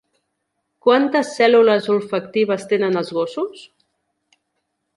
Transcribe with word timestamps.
Quantes 0.85 1.33
cèl·lules 1.41 1.89
olfactives 1.95 2.65
tenen 2.73 2.99
els 3.03 3.13
gossos? 3.19 3.65